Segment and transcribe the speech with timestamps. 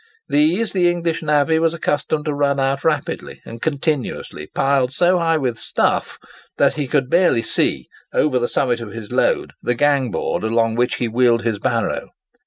[0.27, 5.37] These the English navvy was accustomed to run out rapidly and continuously, piled so high
[5.37, 6.17] with "stuff"
[6.57, 10.73] that he could barely see over the summit of his load, the gang board along
[10.73, 12.07] which he wheeled his barrow.